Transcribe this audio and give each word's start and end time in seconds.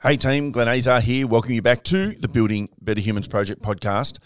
Hey 0.00 0.16
team, 0.16 0.52
Glenn 0.52 0.68
Azar 0.68 1.00
here. 1.00 1.26
Welcome 1.26 1.54
you 1.54 1.60
back 1.60 1.82
to 1.82 2.12
the 2.12 2.28
Building 2.28 2.68
Better 2.80 3.00
Humans 3.00 3.26
Project 3.26 3.62
podcast. 3.62 4.20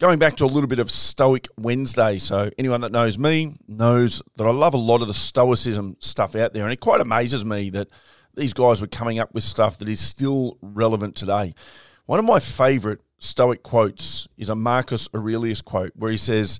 Going 0.00 0.18
back 0.18 0.36
to 0.36 0.44
a 0.44 0.46
little 0.46 0.66
bit 0.66 0.78
of 0.78 0.90
Stoic 0.90 1.48
Wednesday. 1.58 2.16
So, 2.16 2.48
anyone 2.56 2.80
that 2.80 2.92
knows 2.92 3.18
me 3.18 3.58
knows 3.68 4.22
that 4.36 4.46
I 4.46 4.50
love 4.52 4.72
a 4.72 4.78
lot 4.78 5.02
of 5.02 5.08
the 5.08 5.12
Stoicism 5.12 5.98
stuff 6.00 6.34
out 6.34 6.54
there. 6.54 6.64
And 6.64 6.72
it 6.72 6.80
quite 6.80 7.02
amazes 7.02 7.44
me 7.44 7.68
that 7.68 7.88
these 8.36 8.54
guys 8.54 8.80
were 8.80 8.86
coming 8.86 9.18
up 9.18 9.34
with 9.34 9.44
stuff 9.44 9.76
that 9.80 9.88
is 9.90 10.00
still 10.00 10.56
relevant 10.62 11.14
today. 11.14 11.54
One 12.06 12.18
of 12.18 12.24
my 12.24 12.40
favorite 12.40 13.02
Stoic 13.18 13.62
quotes 13.62 14.28
is 14.38 14.48
a 14.48 14.54
Marcus 14.54 15.10
Aurelius 15.14 15.60
quote 15.60 15.92
where 15.94 16.10
he 16.10 16.16
says, 16.16 16.58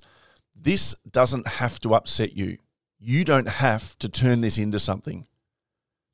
This 0.55 0.93
doesn't 1.11 1.47
have 1.47 1.79
to 1.79 1.95
upset 1.95 2.37
you. 2.37 2.59
You 2.99 3.25
don't 3.25 3.49
have 3.49 3.97
to 3.97 4.09
turn 4.09 4.41
this 4.41 4.59
into 4.59 4.77
something. 4.77 5.25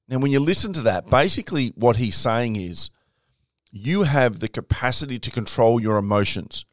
Now, 0.10 0.18
when 0.18 0.32
you 0.32 0.40
listen 0.40 0.74
to 0.74 0.82
that, 0.82 1.08
basically 1.08 1.72
what 1.76 1.98
he's 1.98 2.18
saying 2.18 2.56
is 2.56 2.90
you 3.72 4.04
have 4.04 4.40
the 4.40 4.48
capacity 4.48 5.20
to 5.20 5.30
control 5.30 5.80
your 5.80 5.98
emotions. 5.98 6.66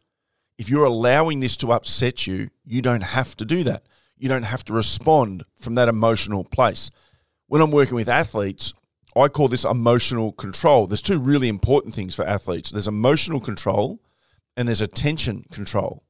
If 0.56 0.70
you're 0.70 0.86
allowing 0.86 1.40
this 1.40 1.58
to 1.58 1.72
upset 1.72 2.26
you, 2.26 2.48
you 2.64 2.80
don't 2.80 3.02
have 3.02 3.36
to 3.36 3.44
do 3.44 3.62
that. 3.64 3.84
You 4.16 4.30
don't 4.30 4.44
have 4.44 4.64
to 4.64 4.72
respond 4.72 5.44
from 5.54 5.74
that 5.74 5.88
emotional 5.88 6.44
place. 6.44 6.90
When 7.46 7.60
I'm 7.60 7.70
working 7.70 7.94
with 7.94 8.08
athletes, 8.08 8.72
I 9.14 9.28
call 9.28 9.48
this 9.48 9.66
emotional 9.66 10.32
control. 10.32 10.86
There's 10.86 11.02
two 11.02 11.18
really 11.18 11.48
important 11.48 11.94
things 11.94 12.14
for 12.14 12.26
athletes 12.26 12.70
there's 12.70 12.88
emotional 12.88 13.40
control 13.40 14.00
and 14.56 14.66
there's 14.66 14.80
attention 14.80 15.44
control. 15.52 16.02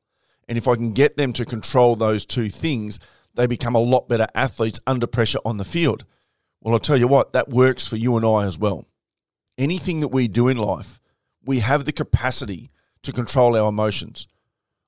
And 0.48 0.56
if 0.56 0.68
I 0.68 0.76
can 0.76 0.92
get 0.92 1.16
them 1.16 1.32
to 1.32 1.44
control 1.44 1.96
those 1.96 2.24
two 2.24 2.48
things, 2.48 3.00
they 3.34 3.48
become 3.48 3.74
a 3.74 3.80
lot 3.80 4.08
better 4.08 4.28
athletes 4.36 4.78
under 4.86 5.08
pressure 5.08 5.40
on 5.44 5.56
the 5.56 5.64
field. 5.64 6.04
Well, 6.60 6.74
I'll 6.74 6.80
tell 6.80 6.96
you 6.96 7.08
what, 7.08 7.32
that 7.32 7.48
works 7.48 7.86
for 7.86 7.96
you 7.96 8.16
and 8.16 8.26
I 8.26 8.44
as 8.44 8.58
well. 8.58 8.86
Anything 9.58 10.00
that 10.00 10.08
we 10.08 10.28
do 10.28 10.48
in 10.48 10.56
life, 10.56 11.00
we 11.44 11.60
have 11.60 11.84
the 11.84 11.92
capacity 11.92 12.70
to 13.02 13.12
control 13.12 13.56
our 13.56 13.68
emotions. 13.68 14.26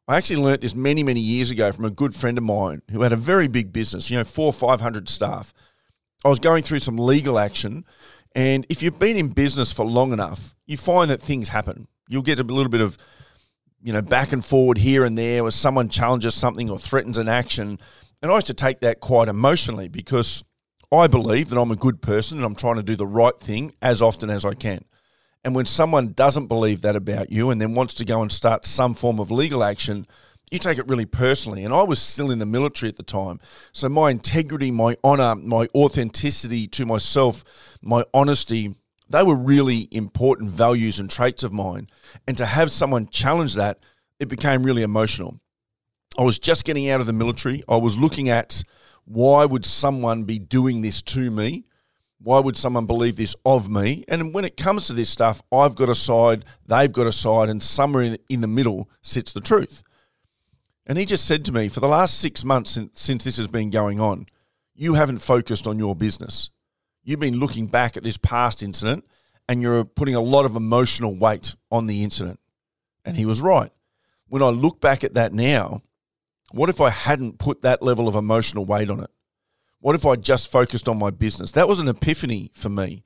I 0.08 0.16
actually 0.16 0.42
learnt 0.42 0.62
this 0.62 0.74
many, 0.74 1.02
many 1.02 1.20
years 1.20 1.50
ago 1.50 1.70
from 1.70 1.84
a 1.84 1.90
good 1.90 2.14
friend 2.14 2.38
of 2.38 2.44
mine 2.44 2.82
who 2.90 3.02
had 3.02 3.12
a 3.12 3.16
very 3.16 3.46
big 3.46 3.72
business, 3.72 4.10
you 4.10 4.16
know, 4.16 4.24
four 4.24 4.46
or 4.46 4.52
500 4.54 5.08
staff. 5.08 5.52
I 6.24 6.28
was 6.28 6.38
going 6.38 6.62
through 6.62 6.78
some 6.78 6.96
legal 6.96 7.38
action. 7.38 7.84
And 8.34 8.66
if 8.68 8.82
you've 8.82 8.98
been 8.98 9.16
in 9.16 9.28
business 9.28 9.72
for 9.72 9.84
long 9.84 10.12
enough, 10.12 10.56
you 10.66 10.76
find 10.76 11.10
that 11.10 11.22
things 11.22 11.50
happen. 11.50 11.88
You'll 12.08 12.22
get 12.22 12.40
a 12.40 12.42
little 12.42 12.70
bit 12.70 12.80
of, 12.80 12.96
you 13.82 13.92
know, 13.92 14.00
back 14.00 14.32
and 14.32 14.44
forward 14.44 14.78
here 14.78 15.04
and 15.04 15.16
there, 15.16 15.42
or 15.42 15.50
someone 15.50 15.90
challenges 15.90 16.34
something 16.34 16.70
or 16.70 16.78
threatens 16.78 17.18
an 17.18 17.28
action. 17.28 17.78
And 18.22 18.32
I 18.32 18.34
used 18.34 18.46
to 18.48 18.54
take 18.54 18.80
that 18.80 19.00
quite 19.00 19.28
emotionally 19.28 19.88
because 19.88 20.42
I 20.90 21.06
believe 21.06 21.50
that 21.50 21.58
I'm 21.58 21.70
a 21.70 21.76
good 21.76 22.00
person 22.00 22.38
and 22.38 22.46
I'm 22.46 22.54
trying 22.54 22.76
to 22.76 22.82
do 22.82 22.96
the 22.96 23.06
right 23.06 23.38
thing 23.38 23.74
as 23.82 24.00
often 24.00 24.30
as 24.30 24.44
I 24.44 24.54
can. 24.54 24.84
And 25.44 25.54
when 25.54 25.66
someone 25.66 26.12
doesn't 26.12 26.46
believe 26.46 26.80
that 26.80 26.96
about 26.96 27.30
you 27.30 27.50
and 27.50 27.60
then 27.60 27.74
wants 27.74 27.94
to 27.94 28.04
go 28.04 28.22
and 28.22 28.32
start 28.32 28.64
some 28.66 28.94
form 28.94 29.20
of 29.20 29.30
legal 29.30 29.62
action, 29.62 30.06
you 30.50 30.58
take 30.58 30.78
it 30.78 30.88
really 30.88 31.04
personally. 31.04 31.64
And 31.64 31.74
I 31.74 31.82
was 31.82 32.00
still 32.00 32.30
in 32.30 32.38
the 32.38 32.46
military 32.46 32.88
at 32.88 32.96
the 32.96 33.02
time. 33.02 33.38
So 33.72 33.88
my 33.88 34.10
integrity, 34.10 34.70
my 34.70 34.96
honor, 35.04 35.34
my 35.36 35.68
authenticity 35.74 36.66
to 36.68 36.86
myself, 36.86 37.44
my 37.82 38.04
honesty, 38.14 38.74
they 39.10 39.22
were 39.22 39.36
really 39.36 39.88
important 39.90 40.50
values 40.50 40.98
and 40.98 41.10
traits 41.10 41.42
of 41.42 41.52
mine. 41.52 41.88
And 42.26 42.36
to 42.38 42.46
have 42.46 42.72
someone 42.72 43.08
challenge 43.08 43.54
that, 43.54 43.78
it 44.18 44.28
became 44.28 44.62
really 44.62 44.82
emotional. 44.82 45.38
I 46.18 46.22
was 46.22 46.38
just 46.38 46.64
getting 46.64 46.90
out 46.90 47.00
of 47.00 47.06
the 47.06 47.12
military. 47.12 47.62
I 47.68 47.76
was 47.76 47.96
looking 47.96 48.28
at 48.28 48.62
why 49.08 49.46
would 49.46 49.64
someone 49.64 50.24
be 50.24 50.38
doing 50.38 50.82
this 50.82 51.00
to 51.00 51.30
me? 51.30 51.64
Why 52.20 52.40
would 52.40 52.58
someone 52.58 52.84
believe 52.84 53.16
this 53.16 53.34
of 53.44 53.70
me? 53.70 54.04
And 54.06 54.34
when 54.34 54.44
it 54.44 54.56
comes 54.56 54.86
to 54.86 54.92
this 54.92 55.08
stuff, 55.08 55.40
I've 55.50 55.74
got 55.74 55.88
a 55.88 55.94
side, 55.94 56.44
they've 56.66 56.92
got 56.92 57.06
a 57.06 57.12
side, 57.12 57.48
and 57.48 57.62
somewhere 57.62 58.16
in, 58.28 58.40
the 58.40 58.48
middle 58.48 58.90
sits 59.00 59.32
the 59.32 59.40
truth. 59.40 59.82
And 60.86 60.98
he 60.98 61.06
just 61.06 61.24
said 61.24 61.44
to 61.46 61.52
me, 61.52 61.68
for 61.68 61.80
the 61.80 61.88
last 61.88 62.18
six 62.18 62.44
months 62.44 62.72
since, 62.72 63.00
since 63.00 63.24
this 63.24 63.38
has 63.38 63.46
been 63.46 63.70
going 63.70 63.98
on, 63.98 64.26
you 64.74 64.94
haven't 64.94 65.18
focused 65.18 65.66
on 65.66 65.78
your 65.78 65.94
business. 65.94 66.50
You've 67.02 67.20
been 67.20 67.40
looking 67.40 67.66
back 67.66 67.96
at 67.96 68.02
this 68.02 68.18
past 68.18 68.62
incident 68.62 69.04
and 69.48 69.62
you're 69.62 69.84
putting 69.84 70.14
a 70.14 70.20
lot 70.20 70.44
of 70.44 70.54
emotional 70.54 71.16
weight 71.16 71.54
on 71.70 71.86
the 71.86 72.02
incident. 72.02 72.40
And 73.04 73.16
he 73.16 73.24
was 73.24 73.40
right. 73.40 73.72
When 74.28 74.42
I 74.42 74.48
look 74.48 74.80
back 74.80 75.02
at 75.02 75.14
that 75.14 75.32
now, 75.32 75.82
what 76.50 76.70
if 76.70 76.80
I 76.80 76.90
hadn't 76.90 77.38
put 77.38 77.62
that 77.62 77.82
level 77.82 78.08
of 78.08 78.14
emotional 78.14 78.64
weight 78.64 78.90
on 78.90 79.00
it? 79.00 79.10
What 79.80 79.94
if 79.94 80.04
I 80.04 80.16
just 80.16 80.50
focused 80.50 80.88
on 80.88 80.98
my 80.98 81.10
business? 81.10 81.52
That 81.52 81.68
was 81.68 81.78
an 81.78 81.88
epiphany 81.88 82.50
for 82.54 82.68
me 82.68 83.04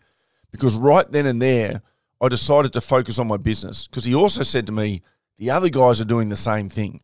because 0.50 0.75
right 0.75 1.10
then 1.10 1.26
and 1.26 1.42
there, 1.42 1.82
I 2.20 2.28
decided 2.28 2.72
to 2.75 2.80
focus 2.80 3.19
on 3.19 3.26
my 3.26 3.36
business 3.36 3.86
because 3.86 4.04
he 4.04 4.14
also 4.14 4.42
said 4.42 4.66
to 4.66 4.72
me, 4.72 5.03
the 5.38 5.50
other 5.50 5.69
guys 5.69 6.00
are 6.00 6.06
doing 6.06 6.28
the 6.28 6.36
same 6.36 6.69
thing. 6.69 7.00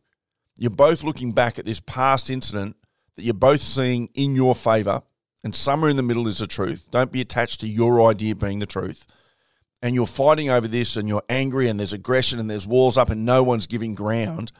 You're 0.57 0.69
both 0.69 1.03
looking 1.03 1.33
back 1.33 1.59
at 1.59 1.65
this 1.65 1.81
past 1.81 2.29
incident 2.29 2.77
that 3.15 3.23
you're 3.23 3.33
both 3.33 3.61
seeing 3.61 4.09
in 4.13 4.35
your 4.35 4.55
favor, 4.55 5.01
and 5.43 5.53
somewhere 5.53 5.89
in 5.89 5.97
the 5.97 6.03
middle 6.03 6.27
is 6.27 6.39
the 6.39 6.47
truth. 6.47 6.87
Don't 6.91 7.11
be 7.11 7.21
attached 7.21 7.61
to 7.61 7.67
your 7.67 8.09
idea 8.09 8.35
being 8.35 8.59
the 8.59 8.65
truth. 8.65 9.05
And 9.81 9.95
you're 9.95 10.07
fighting 10.07 10.49
over 10.49 10.67
this, 10.67 10.95
and 10.95 11.07
you're 11.07 11.23
angry, 11.29 11.69
and 11.69 11.79
there's 11.79 11.93
aggression, 11.93 12.39
and 12.39 12.49
there's 12.49 12.67
walls 12.67 12.97
up, 12.97 13.09
and 13.09 13.25
no 13.25 13.43
one's 13.43 13.67
giving 13.67 13.95
ground 13.95 14.51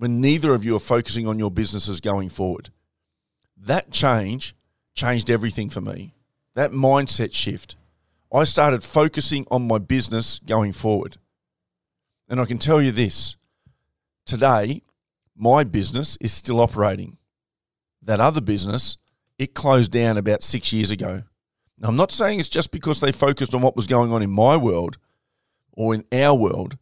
when 0.00 0.18
neither 0.18 0.54
of 0.54 0.64
you 0.64 0.74
are 0.74 0.80
focusing 0.80 1.28
on 1.28 1.38
your 1.38 1.50
businesses 1.50 2.00
going 2.00 2.30
forward. 2.30 2.70
That 3.54 3.90
change 3.90 4.56
changed 4.94 5.28
everything 5.28 5.68
for 5.68 5.82
me. 5.82 6.14
That 6.54 6.72
mindset 6.72 7.34
shift. 7.34 7.76
I 8.32 8.44
started 8.44 8.82
focusing 8.82 9.44
on 9.50 9.68
my 9.68 9.76
business 9.76 10.38
going 10.38 10.72
forward. 10.72 11.18
And 12.30 12.40
I 12.40 12.46
can 12.46 12.56
tell 12.56 12.80
you 12.80 12.92
this 12.92 13.36
today, 14.24 14.80
my 15.36 15.64
business 15.64 16.16
is 16.18 16.32
still 16.32 16.60
operating. 16.60 17.18
That 18.00 18.20
other 18.20 18.40
business, 18.40 18.96
it 19.38 19.52
closed 19.52 19.92
down 19.92 20.16
about 20.16 20.42
six 20.42 20.72
years 20.72 20.90
ago. 20.90 21.24
Now, 21.78 21.88
I'm 21.88 21.96
not 21.96 22.10
saying 22.10 22.40
it's 22.40 22.48
just 22.48 22.70
because 22.70 23.00
they 23.00 23.12
focused 23.12 23.54
on 23.54 23.60
what 23.60 23.76
was 23.76 23.86
going 23.86 24.12
on 24.12 24.22
in 24.22 24.30
my 24.30 24.56
world 24.56 24.96
or 25.74 25.94
in 25.94 26.06
our 26.10 26.34
world. 26.34 26.78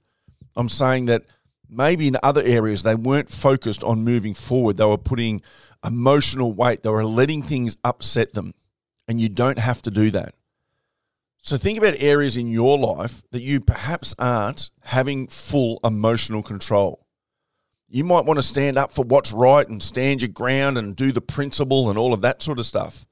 I'm 0.55 0.69
saying 0.69 1.07
that 1.07 1.25
maybe 1.69 2.09
in 2.09 2.17
other 2.23 2.43
areas 2.43 2.83
they 2.83 2.95
weren't 2.95 3.31
focused 3.31 3.85
on 3.85 4.05
moving 4.05 4.35
forward. 4.35 4.77
They 4.77 4.85
were 4.85 4.99
putting 4.99 5.43
emotional 5.85 6.53
weight, 6.53 6.83
they 6.83 6.91
were 6.91 7.05
letting 7.05 7.43
things 7.43 7.77
upset 7.85 8.33
them. 8.33 8.55
And 9.07 9.21
you 9.21 9.29
don't 9.29 9.59
have 9.59 9.81
to 9.83 9.91
do 9.91 10.11
that. 10.11 10.35
So 11.39 11.57
think 11.57 11.79
about 11.79 11.95
areas 11.99 12.37
in 12.37 12.49
your 12.49 12.77
life 12.77 13.23
that 13.31 13.43
you 13.43 13.61
perhaps 13.61 14.15
aren't 14.19 14.71
having 14.83 15.29
full 15.29 15.81
emotional 15.83 16.43
control. 16.43 17.07
You 17.89 18.05
might 18.05 18.27
want 18.27 18.39
to 18.39 18.43
stand 18.43 18.77
up 18.77 18.93
for 18.93 19.03
what's 19.03 19.33
right 19.33 19.67
and 19.67 19.83
stand 19.83 20.21
your 20.21 20.29
ground 20.29 20.77
and 20.77 20.95
do 20.95 21.11
the 21.11 21.23
principle 21.23 21.89
and 21.89 21.99
all 21.99 22.13
of 22.13 22.21
that 22.21 22.43
sort 22.43 22.59
of 22.59 22.67
stuff. 22.67 23.07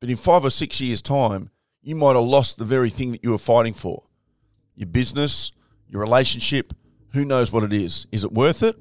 But 0.00 0.10
in 0.10 0.16
five 0.16 0.44
or 0.44 0.50
six 0.50 0.80
years' 0.80 1.00
time, 1.02 1.50
you 1.82 1.94
might 1.94 2.16
have 2.16 2.24
lost 2.24 2.58
the 2.58 2.64
very 2.64 2.90
thing 2.90 3.12
that 3.12 3.22
you 3.22 3.30
were 3.30 3.38
fighting 3.38 3.74
for 3.74 4.02
your 4.74 4.88
business, 4.88 5.52
your 5.86 6.00
relationship, 6.00 6.72
who 7.12 7.24
knows 7.24 7.52
what 7.52 7.62
it 7.62 7.72
is? 7.72 8.06
Is 8.12 8.24
it 8.24 8.32
worth 8.32 8.62
it? 8.62 8.76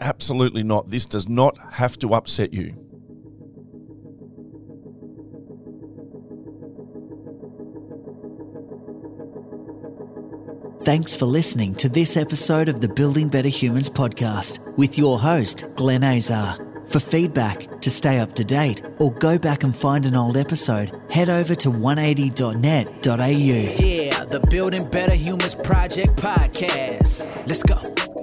Absolutely 0.00 0.62
not. 0.62 0.90
This 0.90 1.06
does 1.06 1.28
not 1.28 1.56
have 1.72 1.98
to 1.98 2.14
upset 2.14 2.52
you. 2.52 2.84
Thanks 10.84 11.14
for 11.14 11.26
listening 11.26 11.74
to 11.76 11.88
this 11.88 12.16
episode 12.16 12.68
of 12.68 12.80
the 12.80 12.88
Building 12.88 13.28
Better 13.28 13.48
Humans 13.48 13.90
podcast 13.90 14.76
with 14.78 14.96
your 14.96 15.18
host, 15.18 15.66
Glenn 15.76 16.02
Azar. 16.02 16.64
For 16.86 17.00
feedback, 17.00 17.82
to 17.82 17.90
stay 17.90 18.18
up 18.18 18.34
to 18.36 18.44
date, 18.44 18.80
or 18.98 19.12
go 19.12 19.36
back 19.36 19.62
and 19.64 19.76
find 19.76 20.06
an 20.06 20.14
old 20.14 20.38
episode, 20.38 20.98
head 21.10 21.28
over 21.28 21.54
to 21.56 21.68
180.net.au. 21.68 23.26
Yeah, 23.26 24.07
the 24.30 24.40
Building 24.50 24.84
Better 24.84 25.14
Humans 25.14 25.54
Project 25.54 26.16
podcast. 26.16 27.26
Let's 27.46 27.62
go. 27.62 28.17